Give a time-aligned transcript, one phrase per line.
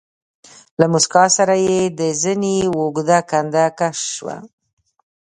[0.79, 4.37] له موسکا سره يې د زنې اوږده کنده کش شوه.